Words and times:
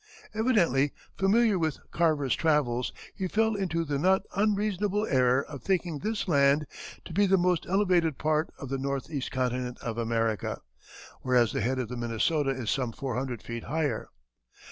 Evidently 0.33 0.93
familiar 1.15 1.59
with 1.59 1.77
Carver's 1.91 2.33
travels, 2.35 2.91
he 3.13 3.27
fell 3.27 3.53
into 3.53 3.85
the 3.85 3.99
not 3.99 4.23
unreasonable 4.35 5.05
error 5.05 5.43
of 5.45 5.61
thinking 5.61 5.99
this 5.99 6.27
land 6.27 6.65
"to 7.05 7.13
be 7.13 7.27
the 7.27 7.37
most 7.37 7.67
elevated 7.69 8.17
part 8.17 8.49
of 8.57 8.69
the 8.69 8.79
northeast 8.79 9.29
continent 9.29 9.77
of 9.83 9.99
America," 9.99 10.59
whereas 11.21 11.53
the 11.53 11.61
head 11.61 11.77
of 11.77 11.87
the 11.87 11.97
Minnesota 11.97 12.49
is 12.49 12.71
some 12.71 12.91
four 12.91 13.15
hundred 13.15 13.43
feet 13.43 13.65
higher. 13.65 14.09